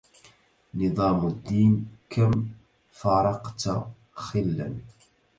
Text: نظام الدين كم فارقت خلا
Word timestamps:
نظام 0.73 1.27
الدين 1.27 1.87
كم 2.09 2.45
فارقت 2.91 3.71
خلا 4.11 4.77